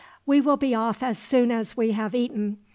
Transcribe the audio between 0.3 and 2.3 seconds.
will be off as soon as we have